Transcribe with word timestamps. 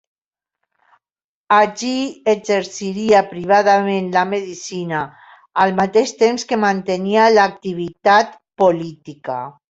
Allí 1.55 1.97
exerciria 2.31 3.19
privadament 3.33 4.07
la 4.15 4.23
medicina, 4.31 5.01
al 5.65 5.75
mateix 5.83 6.13
temps 6.25 6.47
que 6.53 6.59
mantenia 6.67 7.27
l'activitat 7.35 8.33
política. 8.63 9.37